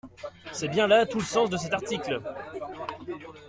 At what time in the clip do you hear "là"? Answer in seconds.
0.87-1.05